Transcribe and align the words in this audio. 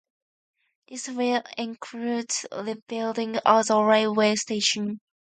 This 0.87 1.09
will 1.09 1.43
include 1.59 2.31
rebuilding 2.51 3.37
of 3.37 3.67
the 3.67 3.79
railway 3.83 4.33
station. 4.35 4.99